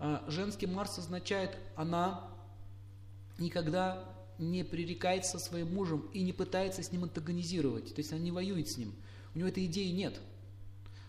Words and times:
А 0.00 0.24
женский 0.28 0.66
Марс 0.66 0.98
означает, 0.98 1.56
она 1.76 2.26
никогда 3.38 4.02
не 4.38 4.64
пререкается 4.64 5.38
своим 5.38 5.74
мужем 5.74 6.08
и 6.14 6.22
не 6.22 6.32
пытается 6.32 6.82
с 6.82 6.90
ним 6.90 7.04
антагонизировать, 7.04 7.94
то 7.94 8.00
есть 8.00 8.10
она 8.10 8.20
не 8.22 8.32
воюет 8.32 8.68
с 8.68 8.78
ним. 8.78 8.94
У 9.34 9.38
него 9.38 9.48
этой 9.50 9.66
идеи 9.66 9.90
нет. 9.90 10.18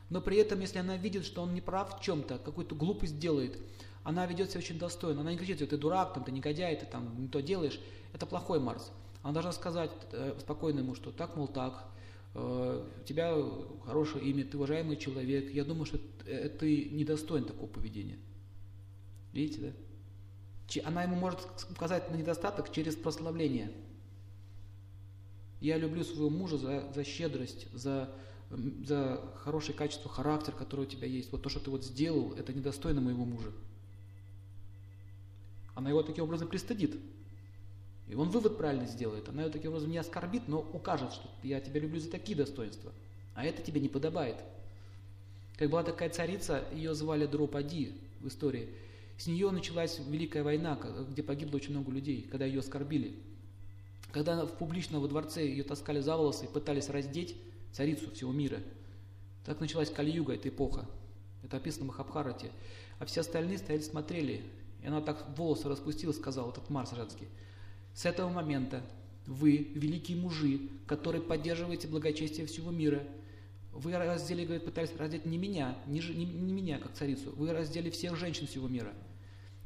Но 0.09 0.19
при 0.19 0.35
этом, 0.35 0.59
если 0.59 0.79
она 0.79 0.97
видит, 0.97 1.25
что 1.25 1.41
он 1.41 1.54
не 1.54 1.62
прав 1.62 1.97
в 1.97 2.04
чем-то, 2.04 2.38
какую-то 2.39 2.75
глупость 2.75 3.17
делает, 3.17 3.57
она 4.04 4.25
ведет 4.25 4.50
себя 4.50 4.59
очень 4.59 4.77
достойно. 4.77 5.21
Она 5.21 5.32
не 5.32 5.38
кричит, 5.38 5.70
ты 5.70 5.78
дурак, 5.78 6.14
там, 6.14 6.26
ты 6.26 6.34
негодяй, 6.34 6.76
ты 6.76 6.86
там 6.86 7.18
не 7.18 7.30
то 7.30 7.42
делаешь. 7.42 7.80
Это 8.12 8.26
плохой 8.26 8.60
Марс. 8.60 8.92
Она 9.23 9.34
должна 9.34 9.54
сказать 9.54 9.92
э, 10.12 10.36
спокойно 10.42 10.80
ему, 10.80 10.96
что 10.96 11.12
так, 11.12 11.38
мол, 11.38 11.48
так, 11.48 11.86
э, 12.34 12.86
у 13.02 13.04
тебя 13.05 13.38
хорошее 13.86 14.26
имя, 14.26 14.44
ты 14.44 14.58
уважаемый 14.58 14.98
человек. 14.98 15.54
Я 15.54 15.64
думаю, 15.64 15.86
что 15.86 15.98
э, 16.26 16.50
ты 16.50 16.89
недостоин 16.89 17.46
такого 17.46 17.68
поведения. 17.68 18.18
Видите, 19.34 19.61
да? 19.61 20.88
Она 20.88 21.03
ему 21.03 21.16
может 21.16 21.40
указать 21.70 22.09
на 22.12 22.16
недостаток 22.16 22.71
через 22.71 22.95
прославление. 22.95 23.71
Я 25.59 25.77
люблю 25.77 26.04
своего 26.04 26.30
мужа 26.30 26.57
за, 26.57 26.91
за 26.94 27.04
щедрость, 27.04 27.67
за, 27.73 28.09
за 28.85 29.21
хорошее 29.44 29.77
качество 29.77 30.09
характера, 30.09 30.55
которое 30.55 30.84
у 30.84 30.90
тебя 30.90 31.07
есть. 31.07 31.31
Вот 31.31 31.44
то, 31.44 31.49
что 31.49 31.59
ты 31.59 31.70
вот 31.70 31.84
сделал, 31.84 32.34
это 32.34 32.54
недостойно 32.54 33.02
моего 33.02 33.26
мужа. 33.26 33.52
Она 35.76 35.90
его 35.90 36.04
таким 36.04 36.23
образом 36.23 36.48
пристыдит. 36.48 36.98
И 38.07 38.16
он 38.16 38.29
вывод 38.29 38.57
правильно 38.57 38.88
сделает. 38.88 39.29
Она 39.29 39.43
его 39.43 39.52
таким 39.52 39.71
образом 39.71 39.91
не 39.91 39.98
оскорбит, 39.98 40.48
но 40.48 40.59
укажет, 40.59 41.13
что 41.13 41.29
я 41.43 41.62
тебя 41.62 41.79
люблю 41.79 41.99
за 41.99 42.09
такие 42.09 42.38
достоинства. 42.38 42.91
А 43.35 43.45
это 43.45 43.62
тебе 43.62 43.79
не 43.79 43.88
подобает. 43.88 44.38
Как 45.57 45.70
была 45.70 45.84
такая 45.84 46.09
царица, 46.09 46.66
ее 46.73 46.93
звали 46.95 47.26
Дропади 47.26 47.93
в 48.20 48.27
истории. 48.27 48.70
С 49.21 49.27
нее 49.27 49.52
началась 49.52 49.99
Великая 49.99 50.41
война, 50.41 50.80
где 51.11 51.21
погибло 51.21 51.57
очень 51.57 51.73
много 51.73 51.91
людей, 51.91 52.23
когда 52.23 52.43
ее 52.43 52.62
оскорбили. 52.62 53.13
Когда 54.12 54.48
в 54.48 54.57
публично 54.57 54.99
во 54.99 55.07
дворце 55.07 55.46
ее 55.46 55.63
таскали 55.63 55.99
за 55.99 56.18
волосы 56.18 56.46
и 56.46 56.48
пытались 56.48 56.90
раздеть 56.90 57.35
царицу 57.71 58.09
всего 58.09 58.31
мира. 58.31 58.57
Так 59.46 59.59
началась 59.59 59.91
Кальюга, 59.91 60.34
эта 60.34 60.49
эпоха. 60.49 60.90
Это 61.43 61.57
описано 61.57 61.84
в 61.84 61.87
Махабхарате. 61.90 62.49
А 62.98 63.05
все 63.05 63.21
остальные 63.21 63.59
стояли, 63.59 63.84
смотрели. 63.84 64.41
И 64.81 64.88
она 64.88 65.01
так 65.01 65.38
волосы 65.38 65.69
распустила, 65.69 66.13
сказал 66.13 66.50
этот 66.50 66.72
Марс 66.72 66.90
женский. 66.96 67.28
С 67.94 68.06
этого 68.07 68.29
момента 68.29 68.81
вы, 69.28 69.72
великие 69.75 70.18
мужи, 70.18 70.62
которые 70.88 71.22
поддерживаете 71.22 71.88
благочестие 71.88 72.47
всего 72.47 72.72
мира, 72.72 73.03
вы 73.72 73.96
раздели, 73.96 74.46
говорит, 74.46 74.66
пытались 74.66 74.96
раздеть 74.97 75.28
не 75.28 75.38
меня, 75.38 75.78
не, 75.85 76.00
не, 76.00 76.25
не 76.25 76.53
меня, 76.53 76.79
как 76.79 76.94
царицу, 76.94 77.31
вы 77.35 77.53
раздели 77.53 77.91
всех 77.91 78.16
женщин 78.16 78.47
всего 78.47 78.68
мира– 78.68 78.91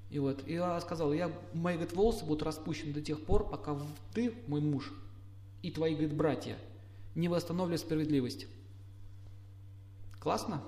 и 0.10 0.20
вот, 0.20 0.48
и 0.48 0.56
она 0.56 0.80
сказала, 0.82 1.14
я, 1.14 1.32
мои, 1.54 1.76
говорит, 1.76 1.96
волосы 1.96 2.26
будут 2.26 2.44
распущены 2.44 2.94
до 2.94 3.02
тех 3.02 3.24
пор, 3.26 3.50
пока 3.50 3.78
ты, 4.14 4.34
мой 4.48 4.62
муж, 4.62 4.94
и 5.62 5.72
твои, 5.72 5.94
говорит, 5.94 6.16
братья 6.16 6.58
не 7.16 7.30
восстановили 7.30 7.78
справедливость. 7.78 8.46
Классно? 10.20 10.62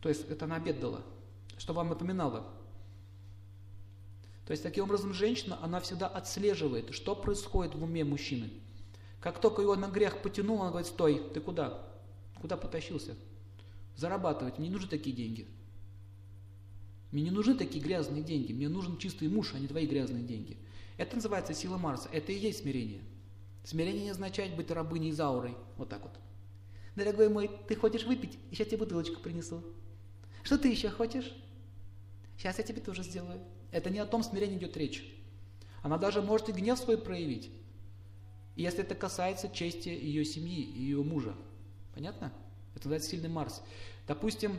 То 0.00 0.08
есть 0.08 0.28
это 0.28 0.46
она 0.46 0.56
обед 0.56 0.80
дала, 0.80 1.02
что 1.58 1.72
вам 1.72 1.88
напоминало. 1.88 2.46
То 4.46 4.52
есть 4.52 4.62
таким 4.62 4.84
образом 4.84 5.12
женщина, 5.12 5.58
она 5.62 5.78
всегда 5.80 6.06
отслеживает, 6.06 6.94
что 6.94 7.14
происходит 7.14 7.74
в 7.74 7.82
уме 7.82 8.04
мужчины. 8.04 8.50
Как 9.20 9.40
только 9.40 9.62
его 9.62 9.76
на 9.76 9.88
грех 9.88 10.22
потянул, 10.22 10.60
она 10.62 10.70
говорит, 10.70 10.88
стой, 10.88 11.30
ты 11.34 11.40
куда? 11.40 11.86
Куда 12.40 12.56
потащился? 12.56 13.14
Зарабатывать, 13.96 14.58
мне 14.58 14.68
не 14.68 14.74
нужны 14.74 14.88
такие 14.88 15.14
деньги. 15.14 15.46
Мне 17.10 17.22
не 17.22 17.30
нужны 17.30 17.54
такие 17.54 17.82
грязные 17.82 18.22
деньги, 18.22 18.52
мне 18.52 18.68
нужен 18.68 18.98
чистый 18.98 19.28
муж, 19.28 19.52
а 19.54 19.58
не 19.58 19.66
твои 19.66 19.86
грязные 19.86 20.22
деньги. 20.22 20.58
Это 20.98 21.16
называется 21.16 21.54
сила 21.54 21.78
Марса, 21.78 22.08
это 22.12 22.32
и 22.32 22.38
есть 22.38 22.60
смирение. 22.62 23.00
Смирение 23.64 24.04
не 24.04 24.10
означает 24.10 24.56
быть 24.56 24.70
рабыней 24.70 25.12
Заурой, 25.12 25.56
вот 25.76 25.88
так 25.88 26.02
вот. 26.02 26.18
Дорогой 26.96 27.28
мой, 27.28 27.50
ты 27.68 27.76
хочешь 27.76 28.04
выпить? 28.04 28.38
Сейчас 28.50 28.66
тебе 28.66 28.78
бутылочку 28.78 29.20
принесу. 29.20 29.62
Что 30.42 30.58
ты 30.58 30.68
еще 30.68 30.90
хочешь? 30.90 31.32
Сейчас 32.36 32.58
я 32.58 32.64
тебе 32.64 32.80
тоже 32.80 33.02
сделаю. 33.02 33.40
Это 33.70 33.90
не 33.90 33.98
о 33.98 34.06
том 34.06 34.22
смирении 34.22 34.56
идет 34.56 34.76
речь. 34.76 35.04
Она 35.82 35.98
даже 35.98 36.22
может 36.22 36.48
и 36.48 36.52
гнев 36.52 36.78
свой 36.78 36.98
проявить. 36.98 37.50
если 38.56 38.80
это 38.80 38.96
касается 38.96 39.48
чести 39.48 39.88
ее 39.88 40.24
семьи 40.24 40.60
ее 40.60 41.02
мужа. 41.04 41.34
Понятно? 41.94 42.32
Это 42.74 42.86
называется 42.86 43.10
сильный 43.10 43.28
Марс. 43.28 43.62
Допустим, 44.06 44.58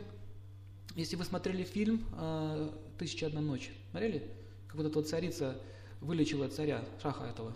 если 0.96 1.16
вы 1.16 1.24
смотрели 1.24 1.64
фильм 1.64 2.04
э, 2.18 2.70
«Тысяча 2.98 3.26
одна 3.26 3.40
ночь», 3.40 3.70
смотрели? 3.90 4.30
Как 4.66 4.76
вот 4.76 4.86
эта 4.86 4.94
вот 4.96 5.08
царица 5.08 5.60
вылечила 6.00 6.48
царя, 6.48 6.84
шаха 7.02 7.24
этого. 7.24 7.52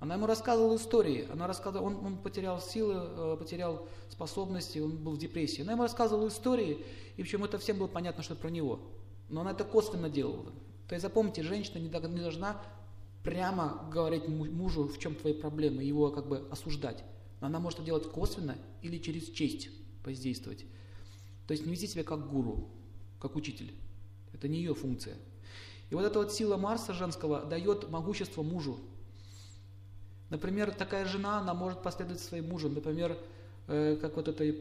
Она 0.00 0.14
ему 0.14 0.26
рассказывала 0.26 0.76
истории, 0.76 1.26
она 1.32 1.46
рассказывала, 1.46 1.86
он, 1.86 1.96
он 2.04 2.18
потерял 2.18 2.60
силы, 2.60 2.94
э, 2.96 3.36
потерял 3.38 3.88
способности, 4.08 4.78
он 4.78 4.96
был 4.96 5.12
в 5.12 5.18
депрессии. 5.18 5.62
Она 5.62 5.72
ему 5.72 5.82
рассказывала 5.82 6.28
истории, 6.28 6.84
и 7.16 7.22
причем 7.22 7.44
это 7.44 7.58
всем 7.58 7.78
было 7.78 7.88
понятно, 7.88 8.22
что 8.22 8.36
про 8.36 8.48
него. 8.48 8.80
Но 9.28 9.40
она 9.40 9.50
это 9.50 9.64
косвенно 9.64 10.08
делала. 10.08 10.52
То 10.86 10.94
есть 10.94 11.02
запомните, 11.02 11.42
женщина 11.42 11.78
не 11.78 11.88
должна 11.88 12.62
прямо 13.24 13.88
говорить 13.92 14.28
мужу, 14.28 14.84
в 14.84 14.98
чем 14.98 15.14
твои 15.14 15.34
проблемы, 15.34 15.82
его 15.82 16.10
как 16.10 16.28
бы 16.28 16.46
осуждать. 16.50 17.04
Но 17.40 17.48
она 17.48 17.58
может 17.58 17.80
это 17.80 17.86
делать 17.86 18.10
косвенно 18.10 18.56
или 18.82 18.98
через 18.98 19.28
честь 19.30 19.68
воздействовать. 20.04 20.64
То 21.48 21.52
есть 21.52 21.64
не 21.64 21.72
вести 21.72 21.86
себя 21.86 22.04
как 22.04 22.28
гуру, 22.28 22.68
как 23.18 23.34
учитель. 23.34 23.72
Это 24.34 24.48
не 24.48 24.58
ее 24.58 24.74
функция. 24.74 25.16
И 25.88 25.94
вот 25.94 26.04
эта 26.04 26.18
вот 26.18 26.30
сила 26.30 26.58
Марса 26.58 26.92
женского 26.92 27.46
дает 27.46 27.88
могущество 27.88 28.42
мужу. 28.42 28.78
Например, 30.28 30.70
такая 30.70 31.06
жена, 31.06 31.40
она 31.40 31.54
может 31.54 31.82
последовать 31.82 32.20
своим 32.20 32.50
мужем. 32.50 32.74
Например, 32.74 33.16
э, 33.66 33.96
как 33.98 34.16
вот 34.16 34.28
эта 34.28 34.54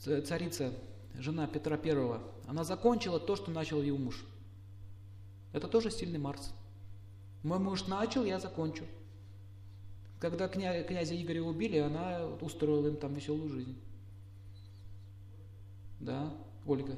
царица, 0.00 0.74
жена 1.20 1.46
Петра 1.46 1.76
Первого. 1.76 2.20
Она 2.48 2.64
закончила 2.64 3.20
то, 3.20 3.36
что 3.36 3.52
начал 3.52 3.80
ее 3.80 3.94
муж. 3.94 4.24
Это 5.52 5.68
тоже 5.68 5.92
сильный 5.92 6.18
Марс. 6.18 6.52
Мой 7.44 7.60
муж 7.60 7.86
начал, 7.86 8.24
я 8.24 8.40
закончу. 8.40 8.82
Когда 10.18 10.48
кня, 10.48 10.82
князя 10.82 11.14
Игоря 11.14 11.42
убили, 11.42 11.78
она 11.78 12.26
устроила 12.40 12.88
им 12.88 12.96
там 12.96 13.14
веселую 13.14 13.48
жизнь. 13.50 13.76
Да, 16.04 16.30
Ольга. 16.66 16.96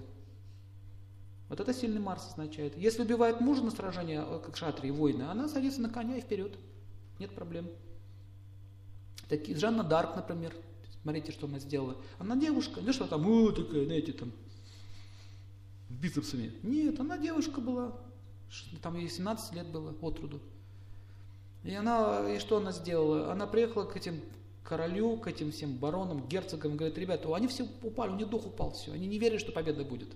Вот 1.48 1.60
это 1.60 1.72
сильный 1.72 2.00
Марс 2.00 2.26
означает. 2.26 2.76
Если 2.76 3.02
убивает 3.02 3.40
мужа 3.40 3.62
на 3.62 3.70
сражении, 3.70 4.18
э, 4.18 4.40
как 4.44 4.56
шатри, 4.56 4.90
воины, 4.90 5.22
она 5.22 5.48
садится 5.48 5.80
на 5.80 5.88
коня 5.88 6.16
и 6.16 6.20
вперед. 6.20 6.58
Нет 7.20 7.32
проблем. 7.32 7.68
Такие, 9.28 9.56
Жанна 9.56 9.84
Дарк, 9.84 10.16
например. 10.16 10.56
Смотрите, 11.02 11.30
что 11.30 11.46
она 11.46 11.60
сделала. 11.60 11.96
Она 12.18 12.34
девушка. 12.34 12.80
Не 12.80 12.92
что 12.92 13.06
там, 13.06 13.24
о, 13.28 13.52
такая, 13.52 13.84
знаете, 13.84 14.12
там, 14.12 14.32
бицепсами. 15.88 16.52
Нет, 16.64 16.98
она 16.98 17.16
девушка 17.16 17.60
была. 17.60 17.96
Там 18.82 18.96
ей 18.96 19.08
17 19.08 19.54
лет 19.54 19.68
было 19.68 19.94
от 20.00 20.18
роду. 20.18 20.40
И 21.62 21.72
она, 21.72 22.28
и 22.34 22.40
что 22.40 22.56
она 22.56 22.72
сделала? 22.72 23.30
Она 23.30 23.46
приехала 23.46 23.84
к 23.84 23.96
этим 23.96 24.20
королю, 24.66 25.16
к 25.16 25.28
этим 25.28 25.53
всем 25.53 25.77
баронам, 25.77 26.27
герцогам, 26.27 26.77
говорит, 26.77 26.99
ребята, 26.99 27.34
они 27.34 27.47
все 27.47 27.66
упали, 27.82 28.10
у 28.10 28.16
них 28.16 28.28
дух 28.28 28.47
упал, 28.47 28.72
все, 28.72 28.93
они 28.93 29.06
не 29.06 29.19
верили, 29.19 29.38
что 29.38 29.53
победа 29.53 29.84
будет. 29.84 30.09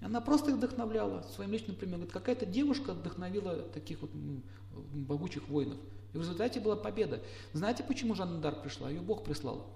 Она 0.00 0.20
просто 0.20 0.50
их 0.50 0.56
вдохновляла 0.56 1.22
своим 1.34 1.52
личным 1.52 1.76
примером. 1.76 2.00
Говорит, 2.00 2.12
какая-то 2.12 2.44
девушка 2.44 2.92
вдохновила 2.92 3.54
таких 3.54 4.02
вот 4.02 4.10
могучих 4.92 5.48
воинов. 5.48 5.78
И 6.12 6.18
в 6.18 6.20
результате 6.20 6.58
была 6.58 6.74
победа. 6.74 7.20
Знаете, 7.52 7.84
почему 7.84 8.16
Жанна 8.16 8.40
Дарк 8.40 8.62
пришла? 8.62 8.90
Ее 8.90 9.00
Бог 9.00 9.22
прислал. 9.22 9.70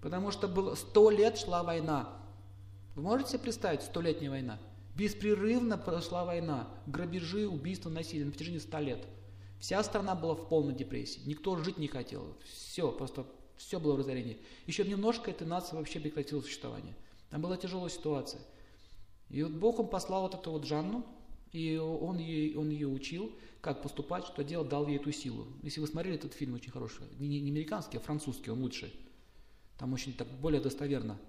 Потому 0.00 0.30
что 0.30 0.46
было 0.46 0.76
сто 0.76 1.10
лет 1.10 1.36
шла 1.36 1.64
война. 1.64 2.16
Вы 2.94 3.02
можете 3.02 3.30
себе 3.30 3.40
представить 3.40 3.82
столетняя 3.82 4.30
война? 4.30 4.58
Беспрерывно 4.94 5.76
прошла 5.78 6.24
война. 6.24 6.68
Грабежи, 6.86 7.48
убийства, 7.48 7.90
насилие 7.90 8.26
на 8.26 8.30
протяжении 8.30 8.60
ста 8.60 8.80
лет. 8.80 9.04
Вся 9.62 9.80
страна 9.84 10.16
была 10.16 10.34
в 10.34 10.48
полной 10.48 10.74
депрессии. 10.74 11.22
Никто 11.24 11.56
жить 11.56 11.78
не 11.78 11.86
хотел. 11.86 12.36
Все, 12.52 12.90
просто 12.90 13.24
все 13.56 13.78
было 13.78 13.94
в 13.94 14.00
разорении. 14.00 14.38
Еще 14.66 14.82
немножко 14.82 15.30
эта 15.30 15.44
нация 15.44 15.78
вообще 15.78 16.00
прекратила 16.00 16.40
существование. 16.40 16.96
Там 17.30 17.42
была 17.42 17.56
тяжелая 17.56 17.88
ситуация. 17.88 18.42
И 19.30 19.40
вот 19.40 19.52
Бог 19.52 19.78
он 19.78 19.86
послал 19.86 20.22
вот 20.22 20.34
эту 20.34 20.50
вот 20.50 20.64
Жанну, 20.64 21.06
и 21.52 21.76
он, 21.76 22.18
ей, 22.18 22.56
он 22.56 22.70
ее 22.70 22.88
учил, 22.88 23.32
как 23.60 23.82
поступать, 23.82 24.24
что 24.24 24.42
делать, 24.42 24.68
дал 24.68 24.88
ей 24.88 24.96
эту 24.96 25.12
силу. 25.12 25.46
Если 25.62 25.80
вы 25.80 25.86
смотрели 25.86 26.16
этот 26.16 26.32
фильм, 26.32 26.54
очень 26.54 26.72
хороший. 26.72 27.06
Не, 27.20 27.40
не 27.40 27.50
американский, 27.50 27.98
а 27.98 28.00
французский, 28.00 28.50
он 28.50 28.62
лучше. 28.62 28.92
Там 29.78 29.92
очень 29.92 30.12
так 30.12 30.26
более 30.40 30.60
достоверно. 30.60 31.20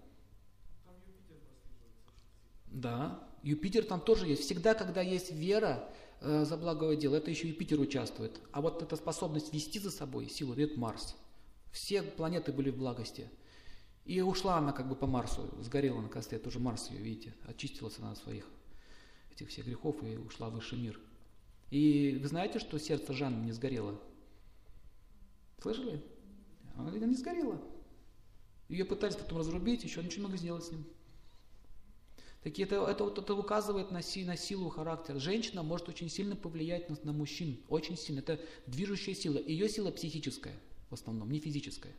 Да, 2.65 3.29
Юпитер 3.43 3.85
там 3.85 4.01
тоже 4.01 4.27
есть. 4.27 4.43
Всегда, 4.43 4.73
когда 4.73 5.01
есть 5.01 5.31
вера, 5.31 5.87
Э, 6.25 6.45
за 6.45 6.55
благое 6.55 6.97
дело, 6.97 7.17
это 7.17 7.29
еще 7.29 7.49
Юпитер 7.49 7.81
участвует. 7.81 8.39
А 8.53 8.61
вот 8.61 8.81
эта 8.81 8.95
способность 8.95 9.53
вести 9.53 9.77
за 9.77 9.91
собой 9.91 10.29
силу 10.29 10.55
дает 10.55 10.77
Марс. 10.77 11.15
Все 11.73 12.01
планеты 12.01 12.53
были 12.53 12.69
в 12.69 12.77
благости. 12.77 13.29
И 14.05 14.21
ушла 14.21 14.57
она 14.57 14.71
как 14.71 14.87
бы 14.87 14.95
по 14.95 15.05
Марсу, 15.05 15.49
сгорела 15.61 15.99
на 15.99 16.07
костре, 16.07 16.39
тоже 16.39 16.59
Марс 16.59 16.89
ее, 16.89 16.99
видите, 16.99 17.33
очистилась 17.45 17.99
она 17.99 18.11
от 18.11 18.17
своих 18.17 18.45
этих 19.33 19.49
всех 19.49 19.65
грехов 19.65 20.01
и 20.03 20.15
ушла 20.15 20.49
в 20.49 20.53
высший 20.53 20.77
мир. 20.77 20.97
И 21.71 22.17
вы 22.21 22.27
знаете, 22.27 22.59
что 22.59 22.79
сердце 22.79 23.11
Жанны 23.11 23.43
не 23.45 23.51
сгорело? 23.51 23.99
Слышали? 25.61 26.01
Она 26.75 26.89
не 26.91 27.15
сгорела. 27.15 27.61
Ее 28.69 28.85
пытались 28.85 29.15
потом 29.15 29.39
разрубить, 29.39 29.83
еще 29.83 30.01
ничего 30.01 30.21
не 30.21 30.23
могли 30.23 30.37
сделать 30.37 30.63
с 30.63 30.71
ним. 30.71 30.85
Так 32.43 32.59
это, 32.59 32.75
это, 32.87 33.05
это 33.05 33.35
указывает 33.35 33.91
на, 33.91 34.01
си, 34.01 34.25
на 34.25 34.35
силу 34.35 34.69
характера. 34.69 35.17
Женщина 35.19 35.63
может 35.63 35.87
очень 35.87 36.09
сильно 36.09 36.35
повлиять 36.35 36.89
на, 36.89 36.97
на 37.03 37.13
мужчин. 37.13 37.57
Очень 37.69 37.97
сильно. 37.97 38.19
Это 38.19 38.39
движущая 38.67 39.15
сила. 39.15 39.37
Ее 39.37 39.69
сила 39.69 39.91
психическая 39.91 40.55
в 40.93 40.95
основном, 40.95 41.31
не 41.31 41.39
физическая. 41.39 41.93